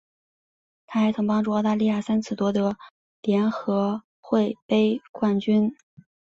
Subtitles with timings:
[0.87, 2.75] 她还曾帮助澳大利亚三次夺得
[3.21, 5.75] 联合会杯冠军。